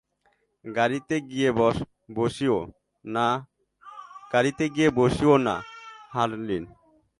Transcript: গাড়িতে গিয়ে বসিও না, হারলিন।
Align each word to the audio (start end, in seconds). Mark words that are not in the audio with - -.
গাড়িতে 0.65 1.15
গিয়ে 4.77 4.97
বসিও 4.97 5.35
না, 5.45 5.55
হারলিন। 6.13 6.63